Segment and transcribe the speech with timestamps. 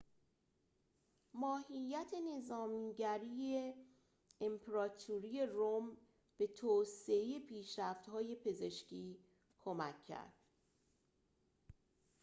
[1.33, 3.73] ماهیت نظامی‌گرای
[4.41, 5.97] امپراتوری روم
[6.37, 9.17] به توسعه پیشرفت‌های پزشکی
[9.59, 10.33] کمک کرد